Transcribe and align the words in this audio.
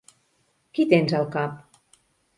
Qui 0.79 0.87
tens 0.95 1.15
al 1.21 1.29
cap? 1.37 1.81